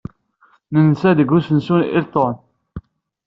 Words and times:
Nensa 0.73 1.09
deg 1.19 1.31
usensu 1.37 1.75
n 1.79 1.83
Hilton. 1.91 2.35